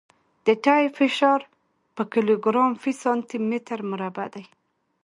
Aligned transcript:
د 0.45 0.47
ټیر 0.63 0.85
فشار 0.97 1.39
په 1.95 2.03
کیلوګرام 2.13 2.71
فی 2.81 2.91
سانتي 3.03 3.37
متر 3.49 3.79
مربع 3.91 4.27
دی 4.33 4.45